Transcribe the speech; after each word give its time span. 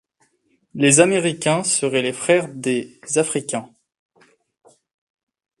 Les 0.73 0.99
Américains 0.99 1.63
seraient 1.63 2.01
les 2.01 2.11
frères 2.11 2.47
des 2.49 2.97
Africains. 3.17 3.69